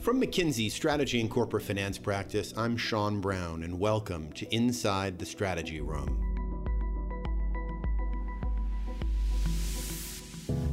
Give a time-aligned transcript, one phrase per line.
[0.00, 5.26] From McKinsey's Strategy and Corporate Finance practice, I'm Sean Brown, and welcome to Inside the
[5.26, 6.24] Strategy Room.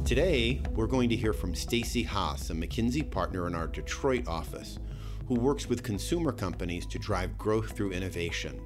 [0.04, 4.78] Today, we're going to hear from Stacy Haas, a McKinsey partner in our Detroit office,
[5.26, 8.60] who works with consumer companies to drive growth through innovation.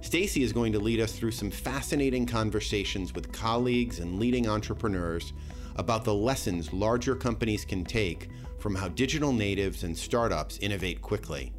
[0.00, 5.34] Stacy is going to lead us through some fascinating conversations with colleagues and leading entrepreneurs
[5.76, 8.28] about the lessons larger companies can take
[8.60, 11.52] from how digital natives and startups innovate quickly.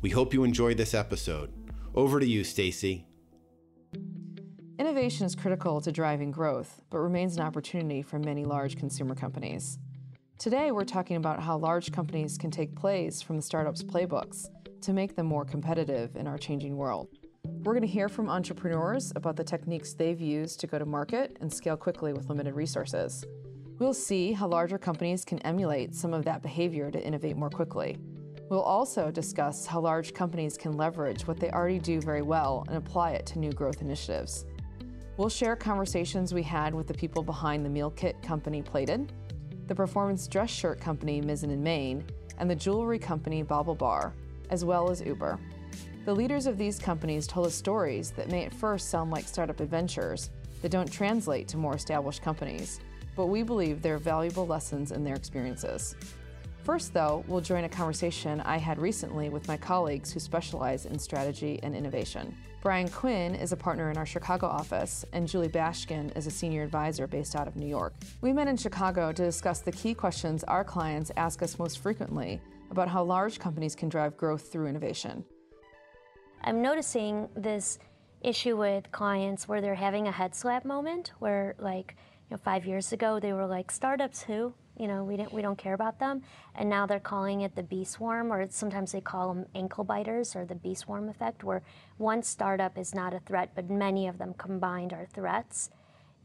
[0.00, 1.52] We hope you enjoy this episode.
[1.94, 3.06] Over to you, Stacy.
[4.78, 9.78] Innovation is critical to driving growth, but remains an opportunity for many large consumer companies.
[10.38, 14.46] Today, we're talking about how large companies can take plays from the startups' playbooks
[14.82, 17.08] to make them more competitive in our changing world.
[17.44, 21.36] We're going to hear from entrepreneurs about the techniques they've used to go to market
[21.40, 23.24] and scale quickly with limited resources.
[23.78, 27.98] We'll see how larger companies can emulate some of that behavior to innovate more quickly.
[28.48, 32.78] We'll also discuss how large companies can leverage what they already do very well and
[32.78, 34.46] apply it to new growth initiatives.
[35.18, 39.12] We'll share conversations we had with the people behind the meal kit company Plated,
[39.66, 42.02] the performance dress shirt company Mizzen and Main,
[42.38, 44.12] and the jewelry company BaubleBar,
[44.48, 45.38] as well as Uber.
[46.06, 49.60] The leaders of these companies told us stories that may at first sound like startup
[49.60, 50.30] adventures
[50.62, 52.80] that don't translate to more established companies
[53.16, 55.96] but we believe there are valuable lessons in their experiences.
[56.62, 60.98] First, though, we'll join a conversation I had recently with my colleagues who specialize in
[60.98, 62.36] strategy and innovation.
[62.60, 66.64] Brian Quinn is a partner in our Chicago office, and Julie Bashkin is a senior
[66.64, 67.94] advisor based out of New York.
[68.20, 72.40] We met in Chicago to discuss the key questions our clients ask us most frequently
[72.72, 75.24] about how large companies can drive growth through innovation.
[76.42, 77.78] I'm noticing this
[78.22, 81.96] issue with clients where they're having a head slap moment where, like,
[82.28, 84.54] you know, five years ago they were like startups who?
[84.78, 86.22] You know we don't we don't care about them.
[86.54, 90.36] And now they're calling it the bee swarm or sometimes they call them ankle biters
[90.36, 91.62] or the bee swarm effect where
[91.96, 95.70] one startup is not a threat but many of them combined are threats.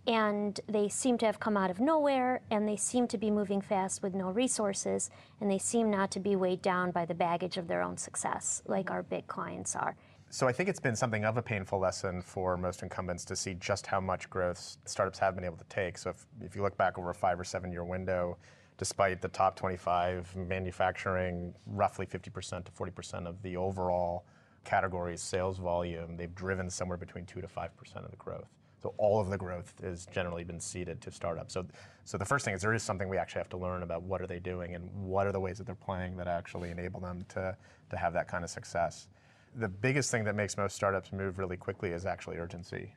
[0.08, 3.62] And they seem to have come out of nowhere and they seem to be moving
[3.62, 7.58] fast with no resources and they seem not to be weighed down by the baggage
[7.58, 9.96] of their own success like our big clients are
[10.34, 13.54] so I think it's been something of a painful lesson for most incumbents to see
[13.56, 15.98] just how much growth startups have been able to take.
[15.98, 18.38] So if, if you look back over a five or seven year window,
[18.78, 24.24] despite the top 25 manufacturing roughly 50% to 40% of the overall
[24.64, 28.48] category's sales volume, they've driven somewhere between 2 to 5% of the growth.
[28.82, 31.54] So all of the growth has generally been ceded to startups.
[31.54, 31.68] So,
[32.06, 34.22] so the first thing is there is something we actually have to learn about what
[34.22, 37.26] are they doing and what are the ways that they're playing that actually enable them
[37.30, 37.58] to,
[37.90, 39.10] to have that kind of success
[39.56, 42.94] the biggest thing that makes most startups move really quickly is actually urgency.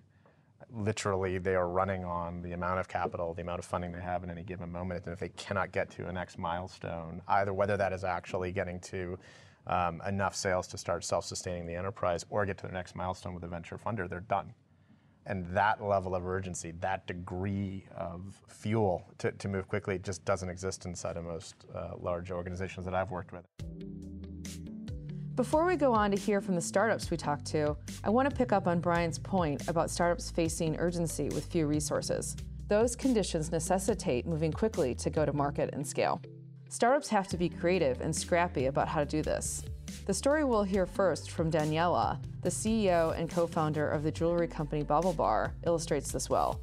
[0.70, 4.24] Literally, they are running on the amount of capital, the amount of funding they have
[4.24, 5.04] in any given moment.
[5.04, 8.80] And if they cannot get to a next milestone, either whether that is actually getting
[8.80, 9.18] to
[9.66, 13.34] um, enough sales to start self sustaining the enterprise or get to the next milestone
[13.34, 14.52] with a venture funder, they're done.
[15.26, 20.50] And that level of urgency, that degree of fuel to, to move quickly, just doesn't
[20.50, 23.46] exist inside of most uh, large organizations that I've worked with.
[25.36, 28.36] Before we go on to hear from the startups we talked to, I want to
[28.36, 32.36] pick up on Brian's point about startups facing urgency with few resources.
[32.68, 36.22] Those conditions necessitate moving quickly to go to market and scale.
[36.68, 39.64] Startups have to be creative and scrappy about how to do this.
[40.06, 44.46] The story we'll hear first from Daniela, the CEO and co founder of the jewelry
[44.46, 46.60] company BaubleBar, illustrates this well.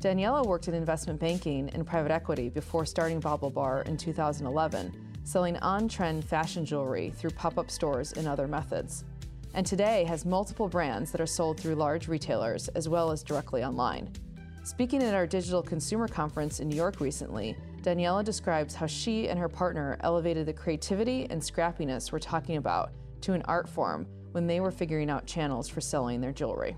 [0.00, 5.86] Daniela worked in investment banking and private equity before starting BaubleBar in 2011 selling on
[5.86, 9.04] trend fashion jewelry through pop up stores and other methods.
[9.52, 13.62] And today has multiple brands that are sold through large retailers as well as directly
[13.62, 14.10] online.
[14.64, 19.38] Speaking at our digital consumer conference in New York recently, Daniela describes how she and
[19.38, 24.46] her partner elevated the creativity and scrappiness we're talking about to an art form when
[24.46, 26.74] they were figuring out channels for selling their jewelry.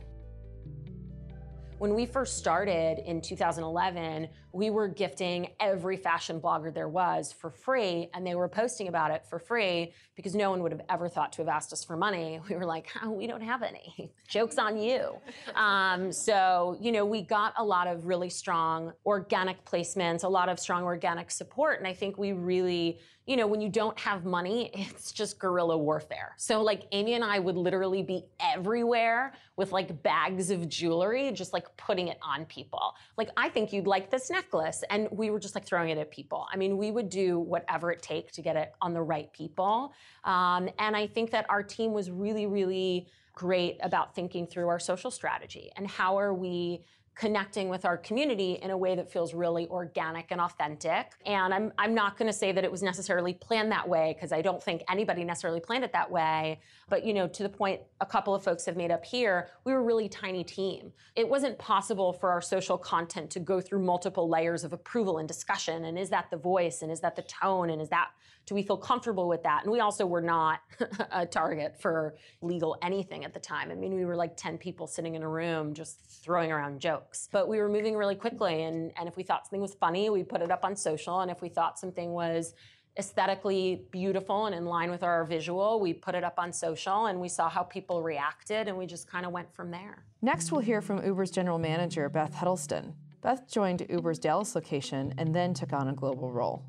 [1.80, 7.48] When we first started in 2011, we were gifting every fashion blogger there was for
[7.50, 11.09] free, and they were posting about it for free because no one would have ever
[11.09, 12.38] thought to have asked us for money.
[12.50, 14.12] We were like, oh, we don't have any.
[14.28, 15.15] Joke's on you.
[15.54, 20.50] Um, so, you know, we got a lot of really strong organic placements, a lot
[20.50, 22.98] of strong organic support, and I think we really
[23.30, 26.34] you know, when you don't have money, it's just guerrilla warfare.
[26.36, 31.53] So like Amy and I would literally be everywhere with like bags of jewelry, just
[31.53, 32.97] like putting it on people.
[33.16, 34.82] Like, I think you'd like this necklace.
[34.91, 36.48] And we were just like throwing it at people.
[36.53, 39.92] I mean, we would do whatever it takes to get it on the right people.
[40.24, 44.80] Um, and I think that our team was really, really great about thinking through our
[44.80, 46.82] social strategy and how are we
[47.15, 51.12] connecting with our community in a way that feels really organic and authentic.
[51.27, 54.33] And I'm, I'm not going to say that it was necessarily planned that way because
[54.33, 56.60] I don't think anybody necessarily planned it that way.
[56.89, 59.72] But you know, to the point a couple of folks have made up here, we
[59.72, 60.92] were a really tiny team.
[61.15, 65.28] It wasn't possible for our social content to go through multiple layers of approval and
[65.28, 65.84] discussion.
[65.84, 66.83] And is that the voice?
[66.83, 67.71] And is that the tone?
[67.71, 68.10] And is that
[68.47, 69.63] do we feel comfortable with that?
[69.63, 70.60] And we also were not
[71.13, 73.71] a target for legal anything at the time.
[73.71, 77.28] I mean, we were like 10 people sitting in a room just throwing around jokes.
[77.31, 78.65] But we were moving really quickly.
[78.65, 81.21] And, and if we thought something was funny, we put it up on social.
[81.21, 82.54] And if we thought something was
[82.98, 87.21] aesthetically beautiful and in line with our visual, we put it up on social and
[87.21, 90.04] we saw how people reacted and we just kind of went from there.
[90.22, 92.95] Next, we'll hear from Uber's general manager, Beth Huddleston.
[93.22, 96.65] Beth joined Uber's Dallas location and then took on a global role.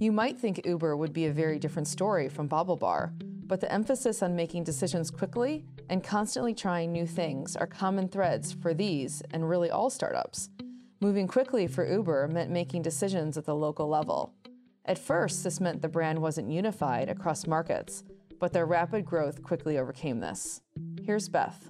[0.00, 3.12] You might think Uber would be a very different story from BaubleBar,
[3.46, 8.50] but the emphasis on making decisions quickly and constantly trying new things are common threads
[8.50, 10.48] for these and really all startups.
[11.02, 14.32] Moving quickly for Uber meant making decisions at the local level.
[14.86, 18.02] At first, this meant the brand wasn't unified across markets,
[18.38, 20.62] but their rapid growth quickly overcame this.
[21.04, 21.68] Here's Beth.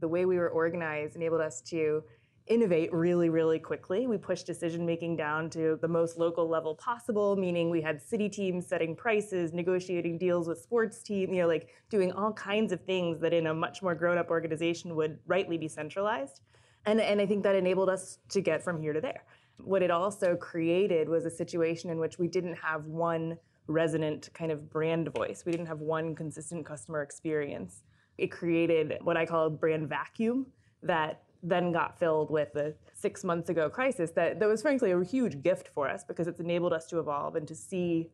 [0.00, 2.02] The way we were organized enabled us to
[2.50, 4.08] innovate really, really quickly.
[4.08, 8.28] We pushed decision making down to the most local level possible, meaning we had city
[8.28, 12.84] teams setting prices, negotiating deals with sports teams, you know, like doing all kinds of
[12.84, 16.40] things that in a much more grown up organization would rightly be centralized.
[16.86, 19.24] And, and I think that enabled us to get from here to there.
[19.58, 23.38] What it also created was a situation in which we didn't have one
[23.68, 25.44] resonant kind of brand voice.
[25.46, 27.82] We didn't have one consistent customer experience.
[28.18, 30.46] It created what I call a brand vacuum
[30.82, 35.02] that then got filled with the six months ago crisis that, that was frankly a
[35.02, 38.10] huge gift for us because it's enabled us to evolve and to see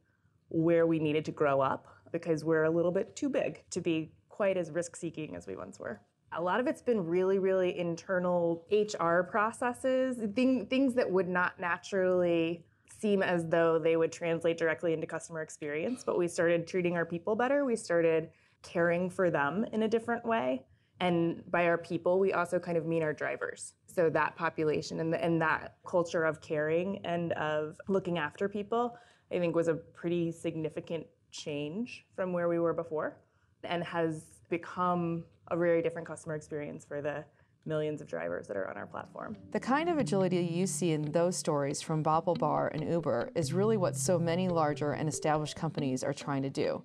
[0.48, 4.12] where we needed to grow up because we're a little bit too big to be
[4.28, 6.00] quite as risk seeking as we once were.
[6.32, 11.58] A lot of it's been really, really internal HR processes, thing, things that would not
[11.58, 12.64] naturally
[13.00, 16.02] seem as though they would translate directly into customer experience.
[16.04, 17.64] But we started treating our people better.
[17.64, 18.30] We started
[18.62, 20.64] caring for them in a different way.
[21.00, 23.74] And by our people, we also kind of mean our drivers.
[23.86, 28.96] So that population and, the, and that culture of caring and of looking after people,
[29.30, 33.18] I think was a pretty significant change from where we were before
[33.64, 37.24] and has become a very different customer experience for the
[37.66, 39.36] millions of drivers that are on our platform.
[39.50, 43.76] The kind of agility you see in those stories from BaubleBar and Uber is really
[43.76, 46.82] what so many larger and established companies are trying to do.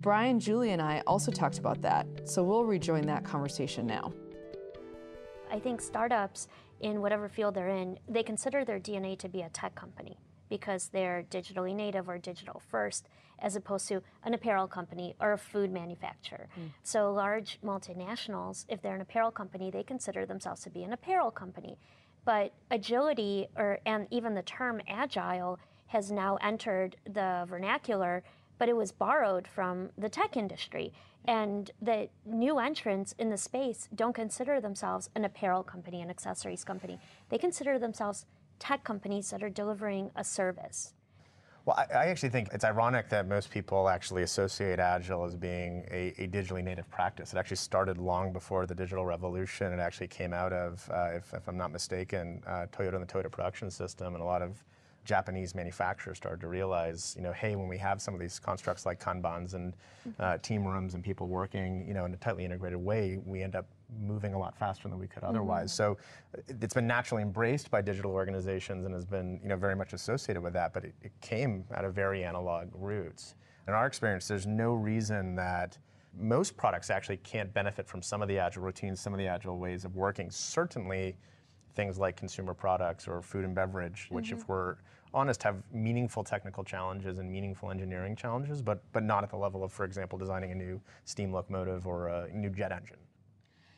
[0.00, 4.14] Brian, Julie, and I also talked about that, so we'll rejoin that conversation now.
[5.52, 6.48] I think startups,
[6.80, 10.18] in whatever field they're in, they consider their DNA to be a tech company
[10.48, 13.08] because they're digitally native or digital first,
[13.40, 16.48] as opposed to an apparel company or a food manufacturer.
[16.58, 16.70] Mm.
[16.82, 21.30] So, large multinationals, if they're an apparel company, they consider themselves to be an apparel
[21.30, 21.78] company.
[22.24, 28.22] But agility, or and even the term agile, has now entered the vernacular
[28.60, 30.92] but it was borrowed from the tech industry.
[31.24, 36.62] And the new entrants in the space don't consider themselves an apparel company, an accessories
[36.62, 37.00] company.
[37.30, 38.26] They consider themselves
[38.58, 40.92] tech companies that are delivering a service.
[41.64, 45.86] Well, I, I, actually think it's ironic that most people actually associate Agile as being
[45.90, 47.32] a, a, digitally native practice.
[47.32, 49.72] It actually started long before the digital revolution.
[49.72, 53.12] It actually came out of, uh, if, if, I'm not mistaken, uh, Toyota and the
[53.12, 54.62] Toyota production system, and a lot of
[55.04, 58.86] Japanese manufacturers started to realize, you know, hey, when we have some of these constructs
[58.86, 59.74] like kanbans and
[60.18, 63.56] uh, team rooms and people working, you know, in a tightly integrated way, we end
[63.56, 63.66] up
[64.00, 65.72] moving a lot faster than we could otherwise.
[65.72, 65.94] Mm-hmm.
[66.38, 69.92] So it's been naturally embraced by digital organizations and has been, you know, very much
[69.92, 70.72] associated with that.
[70.72, 73.34] But it, it came out of very analog roots.
[73.66, 75.78] In our experience, there's no reason that
[76.18, 79.58] most products actually can't benefit from some of the agile routines, some of the agile
[79.58, 80.30] ways of working.
[80.30, 81.16] Certainly
[81.74, 84.40] things like consumer products or food and beverage, which, mm-hmm.
[84.40, 84.76] if we're
[85.12, 89.64] honest, have meaningful technical challenges and meaningful engineering challenges, but, but not at the level
[89.64, 92.96] of, for example, designing a new steam locomotive or a new jet engine.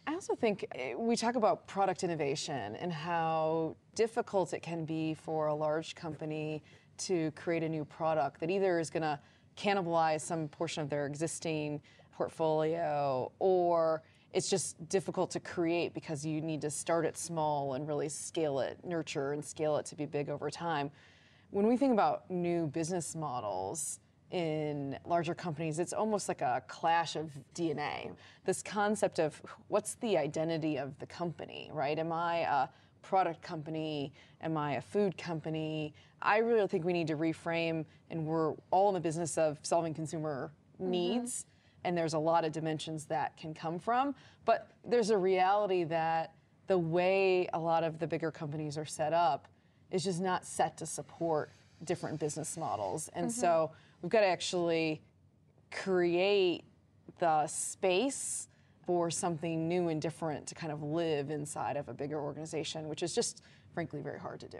[0.06, 5.14] I also think eh, we talk about product innovation and how difficult it can be
[5.14, 6.62] for a large company
[6.98, 9.18] to create a new product that either is going to
[9.56, 11.80] cannibalize some portion of their existing
[12.12, 17.86] portfolio or it's just difficult to create because you need to start it small and
[17.86, 20.90] really scale it, nurture and scale it to be big over time.
[21.52, 27.14] When we think about new business models in larger companies, it's almost like a clash
[27.14, 28.10] of DNA.
[28.46, 31.98] This concept of what's the identity of the company, right?
[31.98, 32.68] Am I a
[33.02, 34.14] product company?
[34.40, 35.92] Am I a food company?
[36.22, 39.92] I really think we need to reframe, and we're all in the business of solving
[39.92, 40.90] consumer mm-hmm.
[40.90, 41.44] needs
[41.84, 44.14] and there's a lot of dimensions that can come from.
[44.44, 46.32] But there's a reality that
[46.68, 49.48] the way a lot of the bigger companies are set up
[49.92, 51.52] is just not set to support
[51.84, 53.08] different business models.
[53.14, 53.40] And mm-hmm.
[53.40, 53.70] so
[54.00, 55.02] we've got to actually
[55.70, 56.64] create
[57.18, 58.48] the space
[58.84, 63.02] for something new and different to kind of live inside of a bigger organization, which
[63.02, 64.58] is just frankly very hard to do.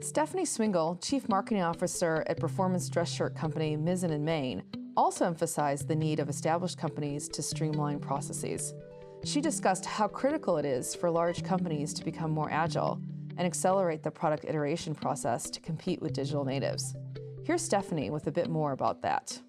[0.00, 4.62] Stephanie Swingle, Chief Marketing Officer at performance dress shirt company Mizzen in Main,
[4.96, 8.74] also emphasized the need of established companies to streamline processes.
[9.24, 13.00] She discussed how critical it is for large companies to become more agile
[13.36, 16.96] and accelerate the product iteration process to compete with digital natives.
[17.44, 19.40] Here's Stephanie with a bit more about that.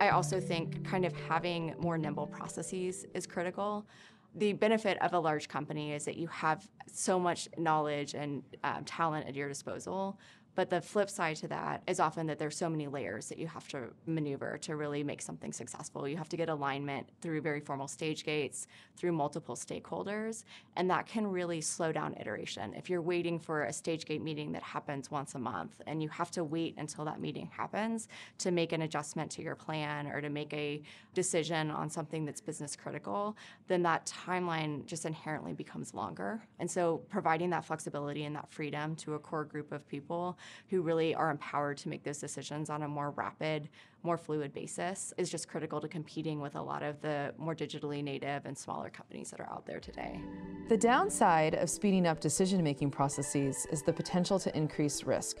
[0.00, 3.86] I also think kind of having more nimble processes is critical
[4.34, 8.84] the benefit of a large company is that you have so much knowledge and um,
[8.84, 10.18] talent at your disposal
[10.54, 13.46] but the flip side to that is often that there's so many layers that you
[13.46, 16.08] have to maneuver to really make something successful.
[16.08, 18.66] You have to get alignment through very formal stage gates,
[18.96, 20.44] through multiple stakeholders,
[20.76, 22.74] and that can really slow down iteration.
[22.74, 26.08] If you're waiting for a stage gate meeting that happens once a month and you
[26.08, 30.20] have to wait until that meeting happens to make an adjustment to your plan or
[30.20, 30.82] to make a
[31.14, 33.36] decision on something that's business critical,
[33.68, 36.42] then that timeline just inherently becomes longer.
[36.58, 40.38] And so providing that flexibility and that freedom to a core group of people
[40.68, 43.68] who really are empowered to make those decisions on a more rapid,
[44.02, 48.02] more fluid basis is just critical to competing with a lot of the more digitally
[48.02, 50.20] native and smaller companies that are out there today.
[50.68, 55.38] The downside of speeding up decision making processes is the potential to increase risk.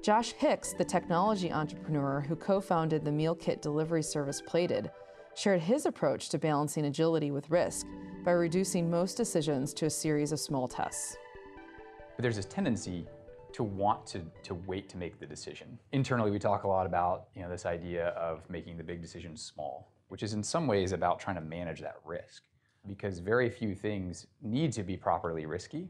[0.00, 4.90] Josh Hix, the technology entrepreneur who co founded the meal kit delivery service Plated,
[5.34, 7.86] shared his approach to balancing agility with risk
[8.24, 11.16] by reducing most decisions to a series of small tests.
[12.16, 13.06] But there's this tendency
[13.58, 15.76] to want to, to wait to make the decision.
[15.90, 19.42] Internally, we talk a lot about you know, this idea of making the big decisions
[19.42, 22.44] small, which is in some ways about trying to manage that risk
[22.86, 25.88] because very few things need to be properly risky.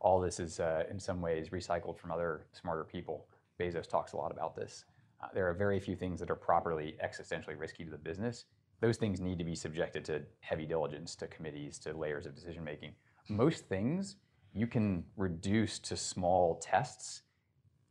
[0.00, 3.26] All this is uh, in some ways recycled from other smarter people.
[3.58, 4.84] Bezos talks a lot about this.
[5.20, 8.44] Uh, there are very few things that are properly existentially risky to the business.
[8.80, 12.62] Those things need to be subjected to heavy diligence, to committees, to layers of decision
[12.62, 12.92] making.
[13.28, 14.18] Most things
[14.52, 17.22] you can reduce to small tests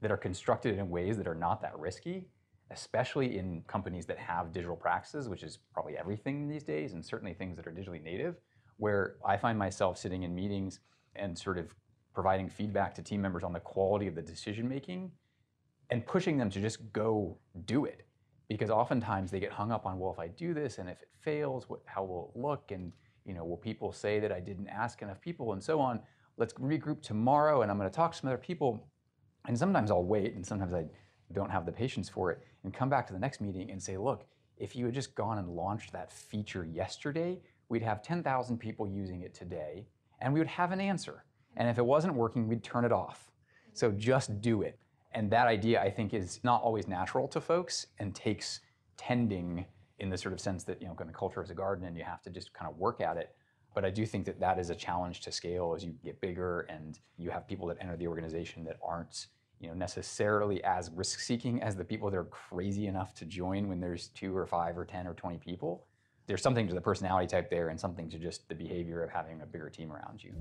[0.02, 2.28] that are constructed in ways that are not that risky,
[2.72, 7.34] especially in companies that have digital practices, which is probably everything these days, and certainly
[7.34, 8.36] things that are digitally native,
[8.78, 10.80] where I find myself sitting in meetings
[11.16, 11.74] and sort of
[12.14, 15.12] providing feedback to team members on the quality of the decision making
[15.90, 18.06] and pushing them to just go do it.
[18.50, 21.10] Because oftentimes they get hung up on, well, if I do this and if it
[21.22, 22.72] fails, what, how will it look?
[22.72, 22.92] And
[23.26, 26.00] you know, will people say that I didn't ask enough people and so on?
[26.38, 28.88] Let's regroup tomorrow and I'm going to talk to some other people.
[29.48, 30.86] And sometimes I'll wait and sometimes I
[31.34, 33.98] don't have the patience for it and come back to the next meeting and say,
[33.98, 34.25] look,
[34.58, 37.39] if you had just gone and launched that feature yesterday,
[37.70, 39.88] we'd have 10,000 people using it today
[40.22, 41.24] and we would have an answer.
[41.56, 43.32] And if it wasn't working, we'd turn it off.
[43.74, 44.79] So just do it.
[45.13, 48.60] And that idea, I think, is not always natural to folks and takes
[48.98, 49.65] tending
[50.00, 51.98] in the sort of sense that, you know, kind of culture is a garden and
[51.98, 53.36] you have to just kind of work at it.
[53.77, 56.62] But I do think that that is a challenge to scale as you get bigger
[56.62, 59.27] and you have people that enter the organization that aren't
[59.60, 63.69] you know, necessarily as risk seeking as the people that are crazy enough to join
[63.69, 65.86] when there's two or five or 10 or 20 people.
[66.25, 69.41] There's something to the personality type there and something to just the behavior of having
[69.43, 70.34] a bigger team around you.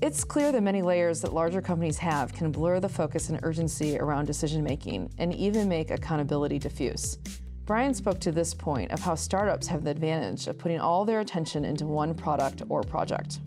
[0.00, 3.98] It's clear the many layers that larger companies have can blur the focus and urgency
[3.98, 7.18] around decision making and even make accountability diffuse.
[7.68, 11.20] Brian spoke to this point of how startups have the advantage of putting all their
[11.20, 13.40] attention into one product or project.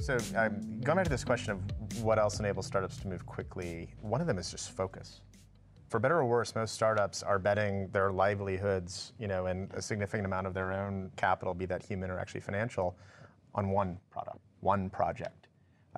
[0.00, 3.92] So, um, going back to this question of what else enables startups to move quickly,
[4.00, 5.20] one of them is just focus.
[5.90, 10.24] For better or worse, most startups are betting their livelihoods, you know, and a significant
[10.24, 12.96] amount of their own capital, be that human or actually financial,
[13.54, 15.45] on one product, one project.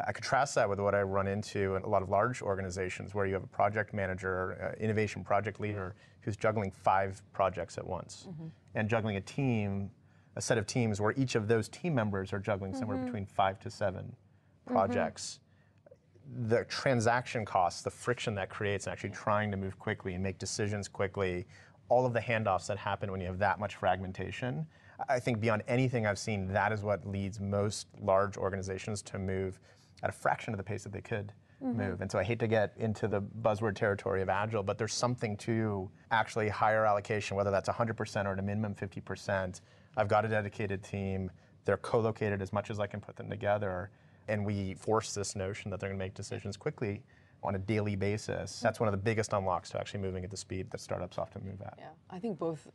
[0.07, 3.27] I contrast that with what I run into in a lot of large organizations where
[3.27, 8.27] you have a project manager, uh, innovation project leader who's juggling five projects at once
[8.29, 8.49] mm-hmm.
[8.75, 9.91] and juggling a team,
[10.37, 12.81] a set of teams where each of those team members are juggling mm-hmm.
[12.81, 14.73] somewhere between five to 7 mm-hmm.
[14.73, 15.41] projects.
[15.41, 16.49] Mm-hmm.
[16.49, 20.39] The transaction costs, the friction that creates, and actually trying to move quickly and make
[20.39, 21.47] decisions quickly,
[21.89, 24.67] all of the handoffs that happen when you have that much fragmentation.
[25.09, 29.59] I think beyond anything I've seen, that is what leads most large organizations to move
[30.03, 31.79] at a fraction of the pace that they could mm-hmm.
[31.79, 32.01] move.
[32.01, 35.37] And so I hate to get into the buzzword territory of agile, but there's something
[35.39, 39.61] to actually higher allocation, whether that's 100% or at a minimum 50%.
[39.97, 41.31] I've got a dedicated team.
[41.65, 43.91] They're co-located as much as I can put them together.
[44.29, 47.03] And we force this notion that they're going to make decisions quickly
[47.43, 48.61] on a daily basis.
[48.61, 51.45] That's one of the biggest unlocks to actually moving at the speed that startups often
[51.45, 51.75] move at.
[51.79, 52.67] Yeah, I think both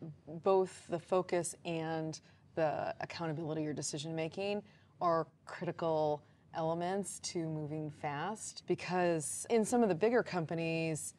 [0.44, 2.20] both the focus and
[2.56, 4.64] the accountability or decision making
[5.02, 6.24] are critical
[6.56, 11.14] elements to moving fast because in some of the bigger companies,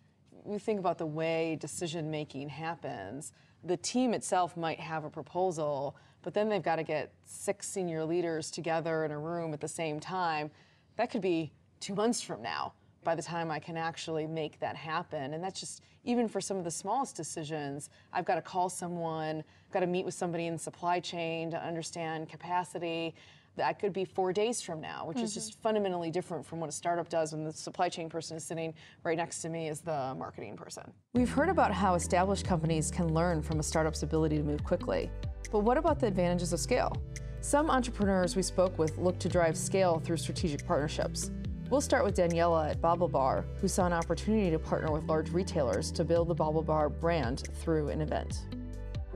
[0.44, 3.32] we think about the way decision making happens.
[3.64, 8.04] The team itself might have a proposal, but then they've got to get six senior
[8.04, 10.50] leaders together in a room at the same time.
[10.96, 12.74] That could be two months from now
[13.04, 15.34] by the time I can actually make that happen.
[15.34, 19.44] And that's just, even for some of the smallest decisions, I've got to call someone,
[19.72, 23.14] got to meet with somebody in supply chain to understand capacity
[23.56, 25.24] that could be four days from now, which mm-hmm.
[25.24, 28.44] is just fundamentally different from what a startup does when the supply chain person is
[28.44, 30.92] sitting right next to me as the marketing person.
[31.12, 35.10] We've heard about how established companies can learn from a startup's ability to move quickly.
[35.52, 36.96] But what about the advantages of scale?
[37.40, 41.30] Some entrepreneurs we spoke with look to drive scale through strategic partnerships.
[41.70, 45.90] We'll start with Daniela at BaubleBar, who saw an opportunity to partner with large retailers
[45.92, 48.46] to build the BaubleBar brand through an event.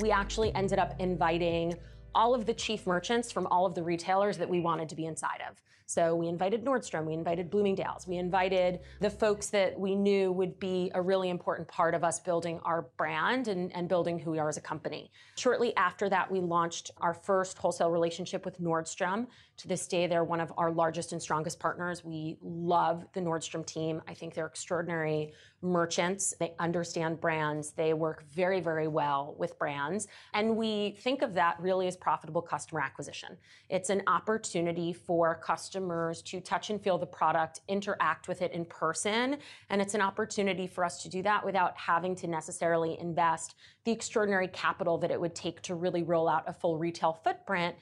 [0.00, 1.74] We actually ended up inviting
[2.14, 5.06] all of the chief merchants from all of the retailers that we wanted to be
[5.06, 5.60] inside of.
[5.86, 10.60] So we invited Nordstrom, we invited Bloomingdale's, we invited the folks that we knew would
[10.60, 14.38] be a really important part of us building our brand and, and building who we
[14.38, 15.10] are as a company.
[15.36, 19.28] Shortly after that, we launched our first wholesale relationship with Nordstrom.
[19.58, 22.04] To this day, they're one of our largest and strongest partners.
[22.04, 24.00] We love the Nordstrom team.
[24.06, 26.32] I think they're extraordinary merchants.
[26.38, 27.72] They understand brands.
[27.72, 30.06] They work very, very well with brands.
[30.32, 33.36] And we think of that really as profitable customer acquisition.
[33.68, 38.64] It's an opportunity for customers to touch and feel the product, interact with it in
[38.64, 39.38] person.
[39.70, 43.56] And it's an opportunity for us to do that without having to necessarily invest
[43.88, 47.74] the extraordinary capital that it would take to really roll out a full retail footprint.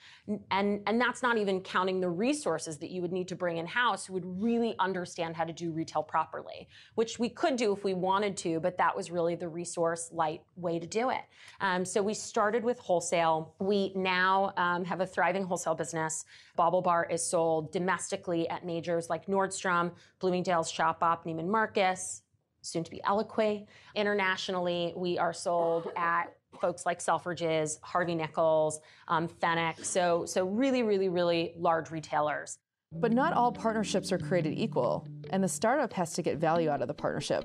[0.52, 3.66] And, and that's not even counting the resources that you would need to bring in
[3.66, 7.82] house who would really understand how to do retail properly, which we could do if
[7.82, 11.22] we wanted to, but that was really the resource light way to do it.
[11.60, 13.52] Um, so we started with wholesale.
[13.58, 16.24] We now um, have a thriving wholesale business.
[16.54, 22.22] Bobble BaubleBar is sold domestically at majors like Nordstrom, Bloomingdale's, Shopbop, Neiman Marcus,
[22.66, 23.66] soon to be Eloquii.
[23.94, 29.84] Internationally, we are sold at folks like Selfridges, Harvey Nichols, um, Fenwick.
[29.84, 32.58] So, so really, really, really large retailers.
[32.92, 36.82] But not all partnerships are created equal, and the startup has to get value out
[36.82, 37.44] of the partnership.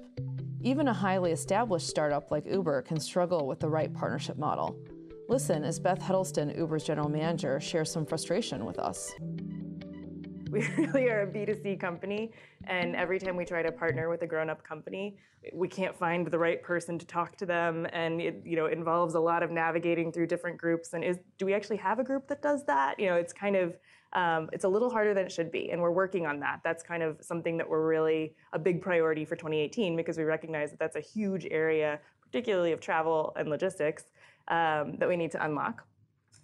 [0.62, 4.78] Even a highly established startup like Uber can struggle with the right partnership model.
[5.28, 9.12] Listen as Beth Huddleston, Uber's general manager, shares some frustration with us.
[10.52, 12.34] We really are a B2C company,
[12.66, 15.16] and every time we try to partner with a grown-up company,
[15.54, 19.16] we can't find the right person to talk to them, and it you know involves
[19.16, 20.92] a lot of navigating through different groups.
[20.92, 23.00] And is do we actually have a group that does that?
[23.00, 23.78] You know, it's kind of
[24.12, 26.60] um, it's a little harder than it should be, and we're working on that.
[26.66, 30.72] That's kind of something that we're really a big priority for 2018 because we recognize
[30.72, 34.04] that that's a huge area, particularly of travel and logistics,
[34.50, 35.88] um, that we need to unlock.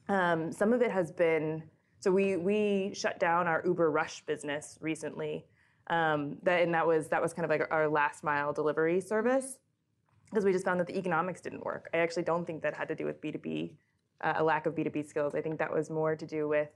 [0.07, 1.63] Um, some of it has been
[1.99, 5.45] so we we shut down our Uber Rush business recently.
[5.89, 9.57] Um, that and that was that was kind of like our last mile delivery service
[10.29, 11.89] because we just found that the economics didn't work.
[11.93, 13.71] I actually don't think that had to do with B2B,
[14.21, 15.33] uh, lack of B2B skills.
[15.33, 16.69] I think that was more to do with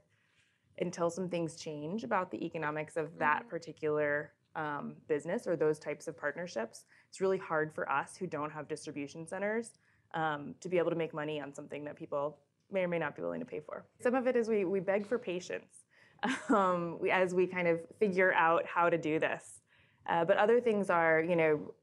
[0.78, 3.50] until some things change about the economics of that mm-hmm.
[3.50, 6.84] particular um, business or those types of partnerships.
[7.08, 9.72] It's really hard for us who don't have distribution centers
[10.14, 12.38] um, to be able to make money on something that people
[12.72, 13.84] may or may not be willing to pay for.
[14.00, 15.84] Some of it is we, we beg for patience
[16.48, 19.60] um, we, as we kind of figure out how to do this.
[20.08, 21.74] Uh, but other things are, you know,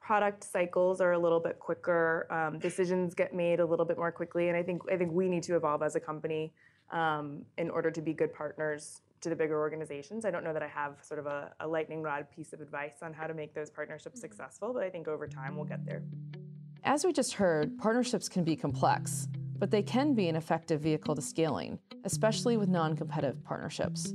[0.00, 2.26] product cycles are a little bit quicker.
[2.30, 5.28] Um, decisions get made a little bit more quickly, and I think I think we
[5.28, 6.52] need to evolve as a company
[6.92, 10.24] um, in order to be good partners to the bigger organizations.
[10.24, 13.02] I don't know that I have sort of a, a lightning rod piece of advice
[13.02, 16.02] on how to make those partnerships successful, but I think over time we'll get there.
[16.84, 19.26] As we just heard, partnerships can be complex
[19.58, 24.14] but they can be an effective vehicle to scaling, especially with non competitive partnerships.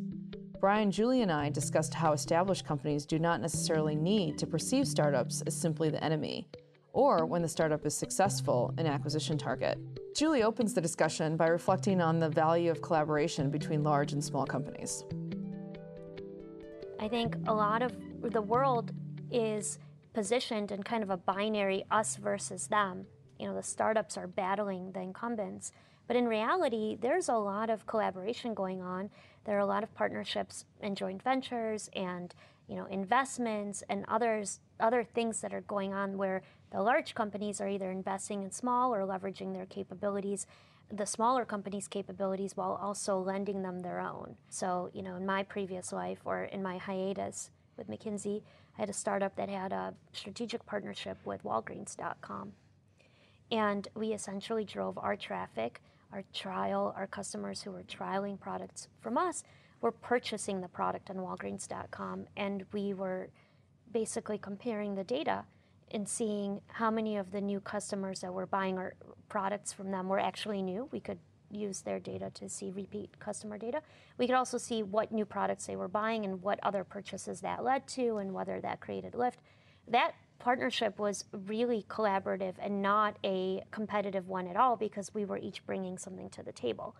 [0.59, 5.41] Brian, Julie, and I discussed how established companies do not necessarily need to perceive startups
[5.45, 6.47] as simply the enemy,
[6.93, 9.77] or when the startup is successful, an acquisition target.
[10.15, 14.45] Julie opens the discussion by reflecting on the value of collaboration between large and small
[14.45, 15.03] companies.
[16.99, 18.93] I think a lot of the world
[19.31, 19.79] is
[20.13, 23.05] positioned in kind of a binary us versus them
[23.43, 25.73] you know the startups are battling the incumbents.
[26.07, 29.09] But in reality, there's a lot of collaboration going on.
[29.43, 32.33] There are a lot of partnerships and joint ventures and
[32.69, 37.59] you know investments and others other things that are going on where the large companies
[37.59, 40.47] are either investing in small or leveraging their capabilities
[40.89, 45.43] the smaller companies capabilities while also lending them their own so you know in my
[45.43, 48.41] previous life or in my hiatus with mckinsey
[48.77, 52.53] i had a startup that had a strategic partnership with walgreens.com
[53.51, 59.17] and we essentially drove our traffic, our trial, our customers who were trialing products from
[59.17, 59.43] us
[59.81, 63.29] were purchasing the product on Walgreens.com, and we were
[63.91, 65.43] basically comparing the data
[65.91, 68.95] and seeing how many of the new customers that were buying our
[69.29, 70.87] products from them were actually new.
[70.91, 71.19] We could
[71.51, 73.81] use their data to see repeat customer data.
[74.17, 77.63] We could also see what new products they were buying and what other purchases that
[77.63, 79.39] led to and whether that created lift.
[79.87, 85.37] That partnership was really collaborative and not a competitive one at all because we were
[85.37, 86.97] each bringing something to the table.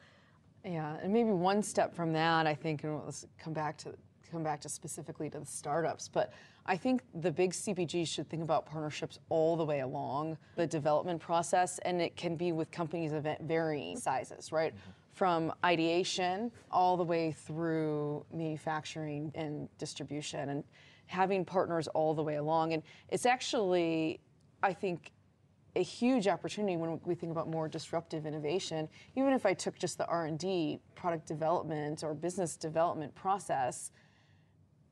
[0.64, 3.94] Yeah, and maybe one step from that, I think, and let's come back to
[4.32, 6.34] come back to specifically to the startups, but
[6.66, 11.22] I think the big CPGs should think about partnerships all the way along the development
[11.22, 14.74] process, and it can be with companies of varying sizes, right?
[14.74, 14.92] Mm-hmm.
[15.12, 20.64] From ideation all the way through manufacturing and distribution, and
[21.08, 22.74] having partners all the way along.
[22.74, 24.20] And it's actually,
[24.62, 25.12] I think,
[25.76, 28.88] a huge opportunity when we think about more disruptive innovation.
[29.16, 33.92] Even if I took just the R&D, product development or business development process,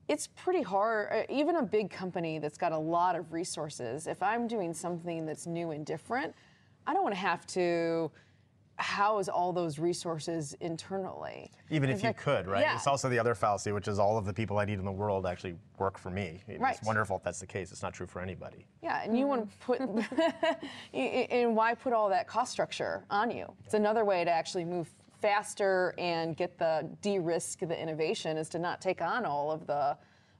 [0.08, 1.08] it's pretty hard.
[1.12, 5.24] uh, Even a big company that's got a lot of resources, if I'm doing something
[5.24, 6.34] that's new and different,
[6.86, 8.10] I don't want to have to
[8.82, 11.50] house all those resources internally.
[11.70, 12.60] Even if you like- could, right?
[12.62, 12.74] yeah.
[12.76, 14.92] It's also the other fallacy, which is all of the people I need in the
[14.92, 16.42] world actually work for me.
[16.46, 16.78] It's Right.
[16.84, 17.72] wonderful if that's the case.
[17.72, 18.66] It's not true for anybody.
[18.82, 20.66] Yeah, and you want to put, mm-hmm.
[20.96, 23.46] and why put all that cost structure on you?
[23.64, 24.88] It's another way to actually move
[25.20, 29.96] faster and get the de-risk the innovation is to not take on all of the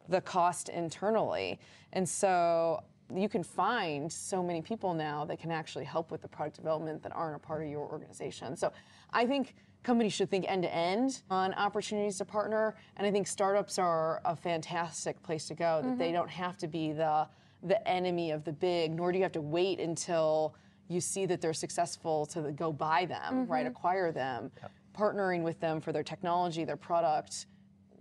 [0.09, 1.61] the cost internally.
[1.93, 2.83] And so
[3.15, 7.03] you can find so many people now that can actually help with the product development
[7.03, 8.57] that aren't a part of your organization.
[8.57, 8.73] So
[9.13, 13.27] I think companies should think end to end on opportunities to partner, and I think
[13.27, 15.83] startups are a fantastic place to go.
[15.83, 16.15] That they mm-hmm.
[16.15, 17.29] don't have to be the
[17.65, 20.57] the enemy of the big, nor do you have to wait until
[20.89, 23.65] you see that they're successful to go buy them, right?
[23.65, 23.69] Mm-hmm.
[23.69, 24.51] Acquire them.
[24.97, 27.47] Partnering with them for their technology, their product,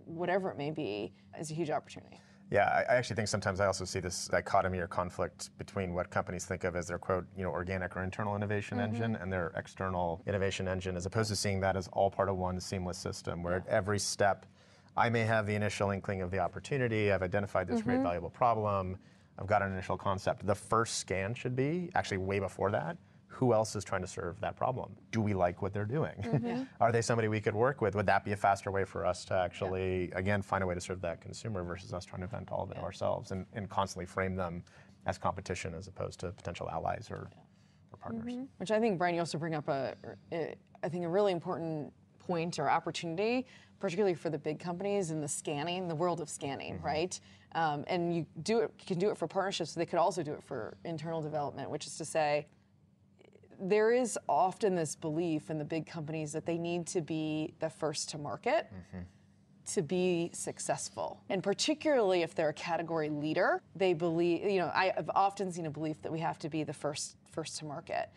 [0.04, 2.20] whatever it may be, is a huge opportunity.
[2.52, 6.44] Yeah, I actually think sometimes I also see this dichotomy or conflict between what companies
[6.44, 8.94] think of as their quote, you know, organic or internal innovation mm-hmm.
[8.94, 12.36] engine and their external innovation engine, as opposed to seeing that as all part of
[12.36, 14.44] one seamless system where at every step
[14.98, 18.04] I may have the initial inkling of the opportunity, I've identified this great mm-hmm.
[18.04, 18.98] valuable problem,
[19.38, 20.46] I've got an initial concept.
[20.46, 22.98] The first scan should be actually way before that.
[23.32, 24.94] Who else is trying to serve that problem?
[25.10, 26.14] Do we like what they're doing?
[26.22, 26.62] Mm-hmm.
[26.80, 27.94] Are they somebody we could work with?
[27.94, 30.80] Would that be a faster way for us to actually, again, find a way to
[30.80, 34.06] serve that consumer versus us trying to invent all of it ourselves and, and constantly
[34.06, 34.62] frame them
[35.06, 37.30] as competition as opposed to potential allies or,
[37.90, 38.34] or partners?
[38.34, 38.44] Mm-hmm.
[38.58, 39.94] Which I think, Brian, you also bring up a,
[40.32, 43.46] a, I think a really important point or opportunity,
[43.80, 46.86] particularly for the big companies in the scanning, the world of scanning, mm-hmm.
[46.86, 47.20] right?
[47.54, 49.74] Um, and you do it, you can do it for partnerships.
[49.74, 52.46] They could also do it for internal development, which is to say,
[53.62, 57.70] there is often this belief in the big companies that they need to be the
[57.70, 58.66] first to market
[59.64, 61.22] to be successful.
[61.28, 65.66] And particularly if they're a category leader, they believe, you know, I have often seen
[65.66, 68.10] a belief that we have to be the first first to market.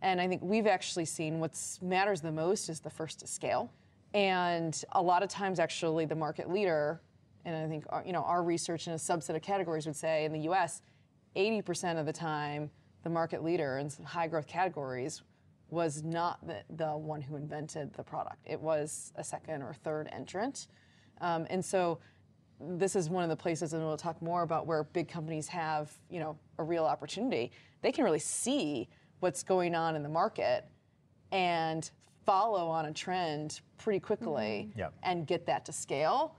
[0.00, 3.70] And I think we've actually seen what matters the most is the first to scale.
[4.14, 7.02] And a lot of times actually the market leader,
[7.44, 10.32] and I think you know, our research in a subset of categories would say in
[10.32, 10.80] the US,
[11.36, 12.70] 80% of the time
[13.06, 15.22] the market leader in high growth categories
[15.70, 18.38] was not the, the one who invented the product.
[18.44, 20.66] It was a second or third entrant.
[21.20, 22.00] Um, and so
[22.60, 25.92] this is one of the places, and we'll talk more about where big companies have,
[26.10, 27.52] you know, a real opportunity.
[27.80, 28.88] They can really see
[29.20, 30.64] what's going on in the market
[31.30, 31.88] and
[32.24, 34.94] follow on a trend pretty quickly Yep.
[35.04, 36.34] and get that to scale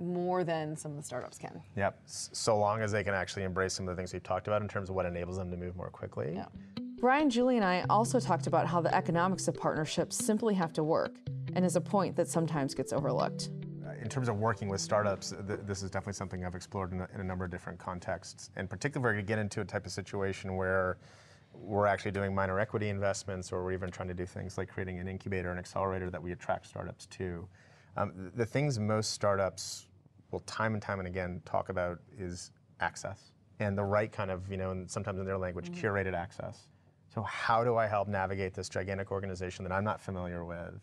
[0.00, 1.60] more than some of the startups can.
[1.76, 2.00] Yep.
[2.06, 4.68] So long as they can actually embrace some of the things we've talked about in
[4.68, 6.32] terms of what enables them to move more quickly.
[6.34, 6.46] Yeah.
[7.00, 10.82] Brian, Julie, and I also talked about how the economics of partnerships simply have to
[10.82, 11.16] work,
[11.54, 13.50] and is a point that sometimes gets overlooked.
[14.02, 17.08] in terms of working with startups, th- this is definitely something I've explored in a,
[17.14, 18.50] in a number of different contexts.
[18.56, 20.98] In particular, to get into a type of situation where
[21.52, 24.98] we're actually doing minor equity investments, or we're even trying to do things like creating
[24.98, 27.46] an incubator and accelerator that we attract startups to.
[27.96, 29.87] Um, the things most startups
[30.30, 34.50] will time and time and again talk about is access and the right kind of,
[34.50, 35.86] you know, and sometimes in their language, mm-hmm.
[35.86, 36.68] curated access.
[37.12, 40.80] So how do I help navigate this gigantic organization that I'm not familiar with?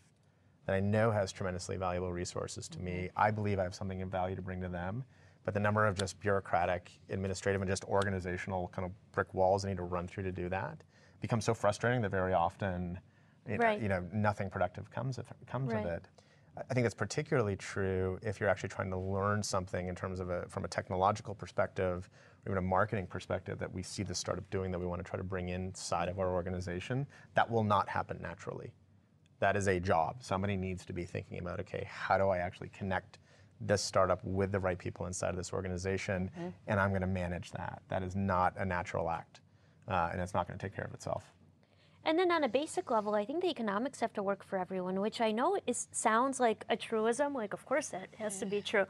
[0.66, 2.92] that I know has tremendously valuable resources to me.
[2.92, 3.18] Mm-hmm.
[3.18, 5.04] I believe I have something of value to bring to them.
[5.44, 9.68] But the number of just bureaucratic, administrative, and just organizational kind of brick walls I
[9.68, 10.82] need to run through to do that
[11.20, 12.98] becomes so frustrating that very often,
[13.48, 13.80] you know, Right.
[13.80, 15.86] you know nothing productive comes of, comes Right.
[15.86, 16.08] of it.
[16.56, 20.30] I- think that's particularly true if you're actually trying to learn something in terms of
[20.30, 22.08] a, from a technological perspective
[22.44, 25.08] or even a marketing perspective that we see the startup doing that we want to
[25.08, 27.06] try to bring inside of our organization.
[27.34, 28.72] That will not happen naturally
[29.38, 30.16] that is a job.
[30.20, 33.18] Somebody needs to be thinking about, okay, how do I actually connect
[33.60, 36.48] this startup with the right people inside of this organization, mm-hmm.
[36.66, 37.82] and I'm going to manage that.
[37.88, 39.40] That is not a natural act,
[39.88, 41.32] uh, and it's not going to take care of itself.
[42.06, 45.00] And then on a basic level, I think the economics have to work for everyone,
[45.00, 47.34] which I know is sounds like a truism.
[47.34, 48.86] Like, of course, that has to be true,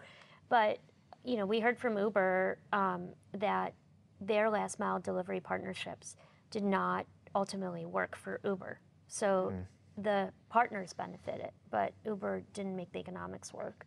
[0.51, 0.79] but
[1.25, 3.73] you know, we heard from Uber um, that
[4.21, 6.15] their last mile delivery partnerships
[6.51, 8.81] did not ultimately work for Uber.
[9.09, 9.65] So mm.
[10.03, 13.87] the partners benefited, but Uber didn't make the economics work.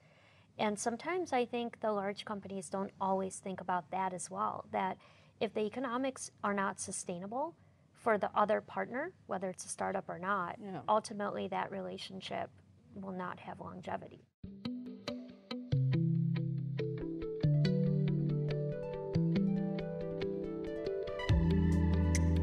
[0.58, 4.66] And sometimes I think the large companies don't always think about that as well.
[4.72, 4.98] That
[5.40, 7.56] if the economics are not sustainable
[8.00, 10.80] for the other partner, whether it's a startup or not, yeah.
[10.88, 12.50] ultimately that relationship
[12.96, 14.26] will not have longevity.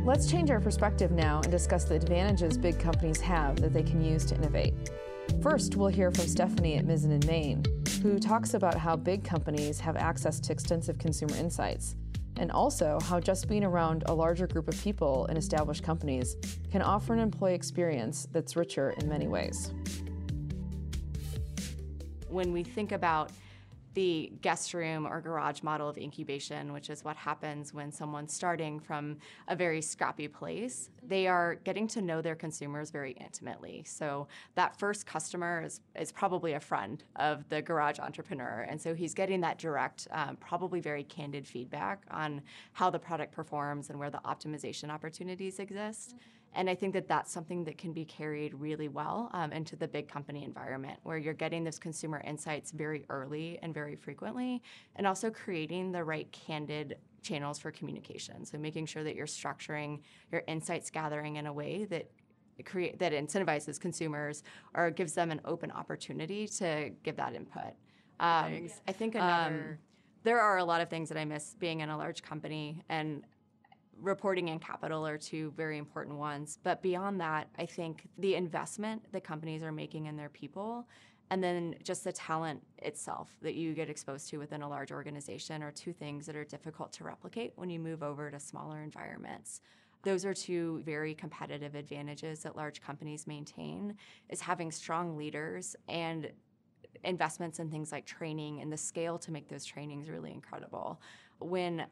[0.04, 4.04] Let's change our perspective now and discuss the advantages big companies have that they can
[4.04, 4.74] use to innovate.
[5.42, 7.64] First, we'll hear from Stephanie at Mizzen and Main,
[8.02, 11.96] who talks about how big companies have access to extensive consumer insights,
[12.38, 16.36] and also how just being around a larger group of people in established companies
[16.70, 19.72] can offer an employee experience that's richer in many ways.
[22.28, 23.30] When we think about
[23.96, 28.78] the guest room or garage model of incubation, which is what happens when someone's starting
[28.78, 29.16] from
[29.48, 30.90] a very scrappy place.
[31.02, 33.84] They are getting to know their consumers very intimately.
[33.86, 38.66] So that first customer is, is probably a friend of the garage entrepreneur.
[38.68, 42.42] And so he's getting that direct, um, probably very candid feedback on
[42.74, 46.10] how the product performs and where the optimization opportunities exist.
[46.10, 46.35] Mm-hmm.
[46.56, 49.86] And I think that that's something that can be carried really well um, into the
[49.86, 54.62] big company environment where you're getting those consumer insights very early and very frequently,
[54.96, 58.44] and also creating the right candid channels for communication.
[58.46, 60.00] So making sure that you're structuring
[60.32, 62.10] your insights gathering in a way that
[62.64, 64.42] create that incentivizes consumers
[64.72, 67.74] or gives them an open opportunity to give that input.
[68.18, 69.54] Um, I think another.
[69.54, 69.78] Um,
[70.22, 73.22] there are a lot of things that I miss being in a large company, and
[74.00, 76.58] reporting and capital are two very important ones.
[76.62, 80.86] But beyond that, I think the investment that companies are making in their people
[81.30, 85.62] and then just the talent itself that you get exposed to within a large organization
[85.62, 89.60] are two things that are difficult to replicate when you move over to smaller environments
[90.06, 93.96] those are two very competitive advantages that large companies maintain
[94.28, 96.30] is having strong leaders and
[97.02, 101.00] investments in things like training and the scale to make those trainings really incredible
[101.40, 101.84] when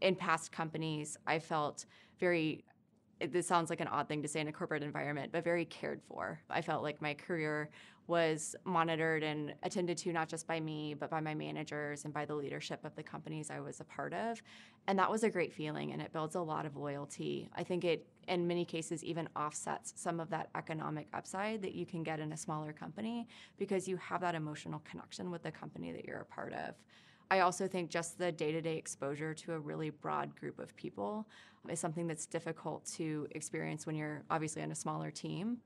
[0.00, 1.86] in past companies, I felt
[2.18, 2.64] very
[3.20, 6.02] this sounds like an odd thing to say in a corporate environment, but very cared
[6.02, 6.40] for.
[6.50, 7.70] I felt like my career
[8.06, 12.26] was monitored and attended to not just by me, but by my managers and by
[12.26, 14.42] the leadership of the companies I was a part of.
[14.86, 17.48] And that was a great feeling and it builds a lot of loyalty.
[17.56, 21.86] I think it, in many cases, even offsets some of that economic upside that you
[21.86, 23.26] can get in a smaller company
[23.56, 26.74] because you have that emotional connection with the company that you're a part of.
[27.30, 30.74] I also think just the day to day exposure to a really broad group of
[30.76, 31.26] people
[31.68, 35.58] is something that's difficult to experience when you're obviously on a smaller team.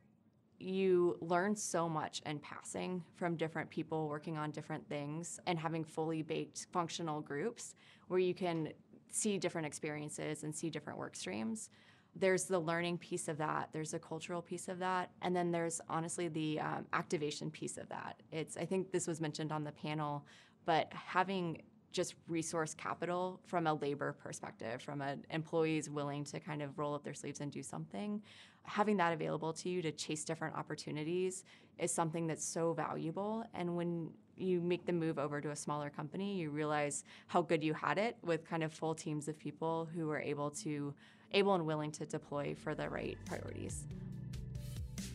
[0.61, 5.85] You learn so much in passing from different people working on different things and having
[5.85, 7.75] fully baked functional groups
[8.09, 8.73] where you can
[9.11, 11.71] see different experiences and see different work streams.
[12.17, 15.81] There's the learning piece of that, there's the cultural piece of that, and then there's
[15.89, 18.21] honestly the um, activation piece of that.
[18.33, 20.25] It's I think this was mentioned on the panel
[20.69, 26.61] but having just resource capital from a labor perspective, from an employees willing to kind
[26.61, 28.21] of roll up their sleeves and do something,
[28.65, 31.45] having that available to you to chase different opportunities
[31.79, 33.47] is something that's so valuable.
[33.55, 37.65] And when you make the move over to a smaller company, you realize how good
[37.65, 40.93] you had it with kind of full teams of people who were able to
[41.33, 43.87] able and willing to deploy for the right priorities.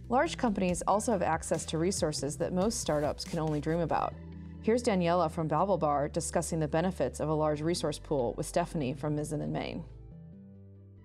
[0.10, 4.16] Large companies also have access to resources that most startups can only dream about.
[4.64, 9.14] Here's Daniela from BaubleBar discussing the benefits of a large resource pool with Stephanie from
[9.14, 9.84] Mizzen and Main.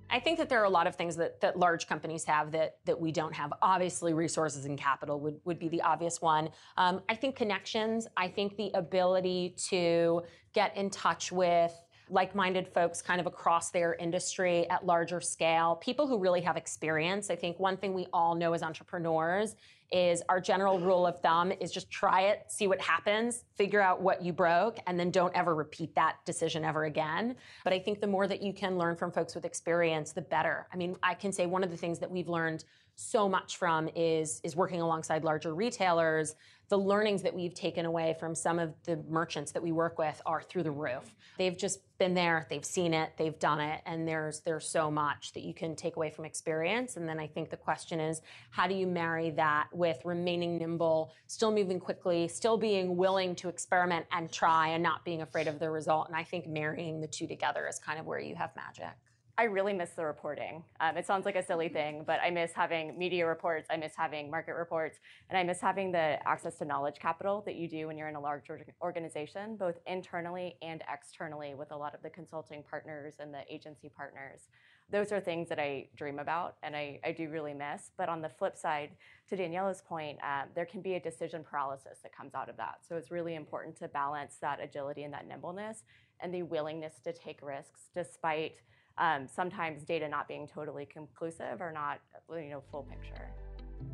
[0.08, 2.76] I think that there are a lot of things that, that large companies have that,
[2.84, 3.52] that we don't have.
[3.60, 6.50] Obviously, resources and capital would, would be the obvious one.
[6.76, 11.74] Um, I think connections, I think the ability to get in touch with
[12.10, 16.56] like minded folks kind of across their industry at larger scale, people who really have
[16.56, 17.28] experience.
[17.28, 19.56] I think one thing we all know as entrepreneurs
[19.90, 24.02] is our general rule of thumb is just try it, see what happens, figure out
[24.02, 27.36] what you broke, and then don't ever repeat that decision ever again.
[27.64, 30.66] But I think the more that you can learn from folks with experience, the better.
[30.72, 32.64] I mean, I can say one of the things that we've learned
[33.00, 36.34] so much from is is working alongside larger retailers
[36.68, 40.20] the learnings that we've taken away from some of the merchants that we work with
[40.26, 41.14] are through the roof.
[41.38, 45.32] They've just been there, they've seen it, they've done it, and there's there's so much
[45.32, 46.96] that you can take away from experience.
[46.96, 51.12] And then I think the question is, how do you marry that with remaining nimble,
[51.26, 55.58] still moving quickly, still being willing to experiment and try, and not being afraid of
[55.58, 56.08] the result?
[56.08, 58.94] And I think marrying the two together is kind of where you have magic.
[59.40, 60.64] I really miss the reporting.
[60.80, 63.92] Um, it sounds like a silly thing, but I miss having media reports, I miss
[63.96, 64.98] having market reports,
[65.30, 68.16] and I miss having the access to knowledge capital that you do when you're in
[68.16, 68.50] a large
[68.82, 73.88] organization, both internally and externally with a lot of the consulting partners and the agency
[73.88, 74.48] partners.
[74.90, 77.92] Those are things that I dream about and I, I do really miss.
[77.96, 78.90] But on the flip side,
[79.28, 82.80] to Daniela's point, um, there can be a decision paralysis that comes out of that.
[82.88, 85.84] So it's really important to balance that agility and that nimbleness
[86.18, 88.56] and the willingness to take risks despite
[88.98, 93.30] um, sometimes data not being totally conclusive or not you know full picture.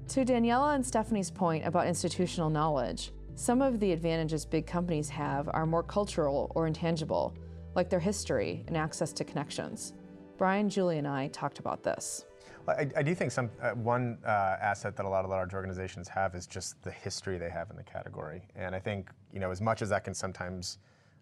[0.09, 5.49] To Daniela and Stephanie's point about institutional knowledge, some of the advantages big companies have
[5.53, 7.37] are more cultural or intangible,
[7.75, 9.93] like their history and access to connections.
[10.37, 12.25] Brian, Julie, and I talked about this.
[12.67, 16.09] I, I do think some uh, one uh, asset that a lot of large organizations
[16.09, 19.51] have is just the history they have in the category, and I think you know
[19.51, 20.79] as much as that can sometimes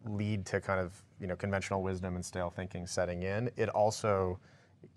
[0.07, 4.39] lead to kind of you know conventional wisdom and stale thinking setting in, it also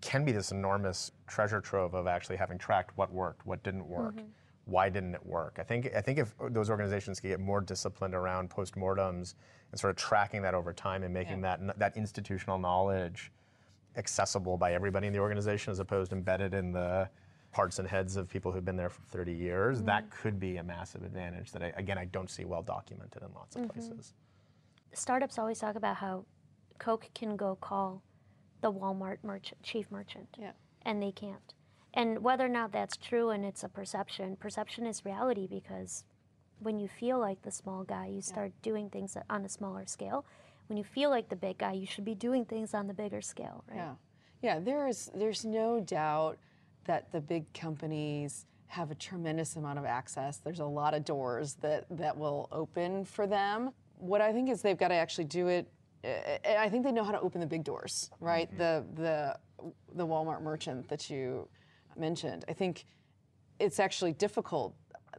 [0.01, 4.15] can be this enormous treasure trove of actually having tracked what worked, what didn't work,
[4.15, 4.27] mm-hmm.
[4.65, 5.57] why didn't it work.
[5.59, 9.35] I think I think if those organizations can get more disciplined around postmortems
[9.71, 11.57] and sort of tracking that over time and making yeah.
[11.57, 13.31] that that institutional knowledge
[13.97, 17.09] accessible by everybody in the organization as opposed to embedded in the
[17.51, 19.85] hearts and heads of people who've been there for 30 years, mm-hmm.
[19.85, 23.29] that could be a massive advantage that I, again I don't see well documented in
[23.33, 23.71] lots of mm-hmm.
[23.71, 24.13] places
[24.97, 26.25] startups always talk about how
[26.79, 28.03] Coke can go call
[28.61, 30.51] the Walmart merchant, chief merchant, yeah.
[30.83, 31.53] and they can't.
[31.93, 36.03] And whether or not that's true and it's a perception, perception is reality because
[36.59, 38.61] when you feel like the small guy, you start yeah.
[38.63, 40.25] doing things on a smaller scale.
[40.67, 43.21] When you feel like the big guy, you should be doing things on the bigger
[43.21, 43.77] scale, right?
[43.77, 43.93] Yeah,
[44.41, 44.59] yeah.
[44.59, 46.37] There is there's no doubt
[46.85, 50.37] that the big companies have a tremendous amount of access.
[50.37, 53.73] There's a lot of doors that that will open for them
[54.05, 55.67] what I think is they've got to actually do it.
[56.03, 58.47] Eh, eh, I think they know how to open the big doors, right?
[58.49, 58.57] Mm-hmm.
[58.57, 59.39] The the
[59.95, 61.47] the Walmart merchant that you
[61.97, 62.45] mentioned.
[62.47, 62.85] I think
[63.59, 64.75] it's actually difficult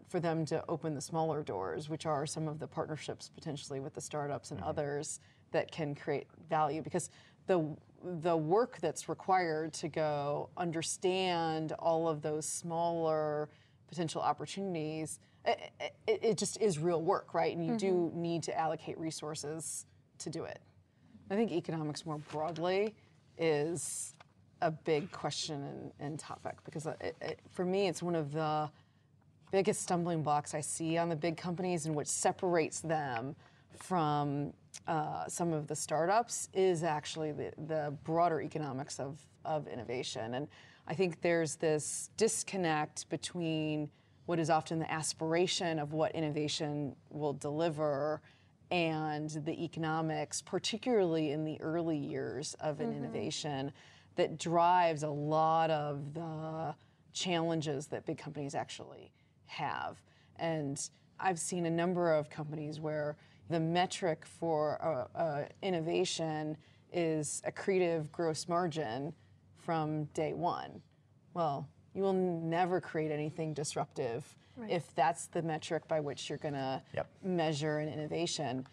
[0.08, 3.94] for them to open the smaller doors, which are some of the partnerships potentially with
[3.94, 4.68] the startups and mm-hmm.
[4.68, 5.20] others
[5.52, 7.10] that can create value because
[7.46, 7.76] the
[8.20, 13.48] the work that's required to go understand all of those smaller
[13.88, 17.56] potential opportunities it, it, it, just is real work, right?
[17.56, 18.10] And you mm-hmm.
[18.10, 19.86] do need to allocate resources
[20.18, 20.60] to do it.
[21.30, 22.94] I think economics more broadly
[23.38, 24.14] is
[24.62, 28.70] a big question and, and topic because it, for me, it's one of the
[29.52, 33.36] biggest stumbling blocks I see on the big companies and which separates them
[33.76, 34.52] from
[34.86, 40.34] uh, some of the startups is actually the, the broader economics of, of innovation.
[40.34, 40.48] And
[40.88, 43.90] I think there's this disconnect between
[44.26, 48.20] what is often the aspiration of what innovation will deliver
[48.70, 52.98] and the economics, particularly in the early years of an mm-hmm.
[52.98, 53.72] innovation,
[54.16, 56.74] that drives a lot of the
[57.12, 59.12] challenges that big companies actually
[59.46, 60.02] have.
[60.36, 60.80] And
[61.20, 63.16] I've seen a number of companies where
[63.48, 66.56] the metric for uh, uh, innovation
[66.92, 69.12] is accretive gross margin
[69.56, 70.82] from day one.
[71.34, 74.70] Well, you will never create anything disruptive right.
[74.70, 77.08] if that's the metric by which you're going to yep.
[77.24, 78.66] measure an innovation.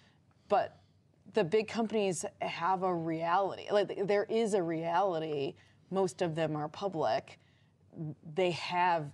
[0.50, 0.78] But
[1.34, 3.68] the big companies have a reality.
[3.72, 5.56] Like there is a reality.
[5.90, 7.40] Most of them are public.
[8.36, 9.10] They have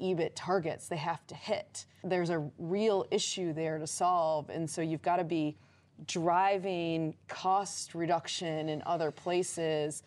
[0.00, 1.86] EBIT targets they have to hit.
[2.02, 5.56] There's a real issue there to solve, and so you've got to be
[6.08, 10.02] driving cost reduction in other places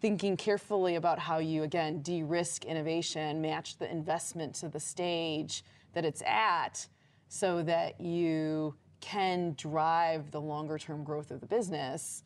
[0.00, 5.64] thinking carefully about how you, again, de risk innovation, match the investment to the stage
[5.94, 6.86] that it's at
[7.28, 12.24] so that you can drive the longer term growth of the business,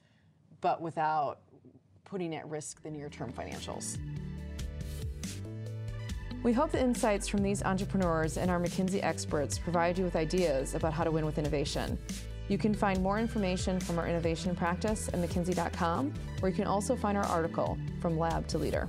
[0.60, 1.40] but without
[2.04, 3.98] putting at risk the near term financials.
[6.42, 10.74] We hope the insights from these entrepreneurs and our McKinsey experts provide you with ideas
[10.74, 11.98] about how to win with innovation.
[12.50, 16.96] You can find more information from our innovation practice at McKinsey.com, where you can also
[16.96, 18.88] find our article, From Lab to Leader.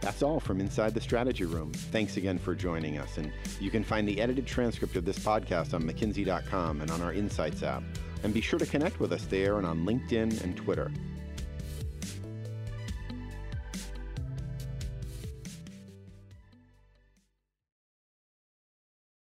[0.00, 1.72] That's all from Inside the Strategy Room.
[1.72, 3.18] Thanks again for joining us.
[3.18, 7.12] And you can find the edited transcript of this podcast on McKinsey.com and on our
[7.12, 7.84] Insights app.
[8.24, 10.90] And be sure to connect with us there and on LinkedIn and Twitter.